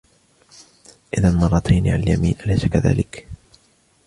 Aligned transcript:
إذن 1.17 1.35
مرتين 1.35 1.87
على 1.87 2.03
اليمين، 2.03 2.35
أليس 2.45 2.65
كذلك؟ 2.65 3.27